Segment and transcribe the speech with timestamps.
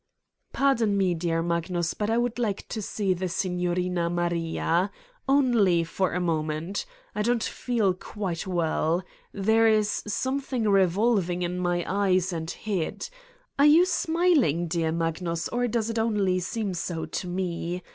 [0.51, 4.89] "Pardon me, dear Magnus, but I would like to see the Signorina Maria.
[5.29, 6.87] Only for a moment.
[7.13, 9.03] I don't feel quite well.
[9.31, 13.09] There is something re volving in my eyes and head.
[13.59, 17.83] Are you smiling, dear Magnus, or does it only seem so to me?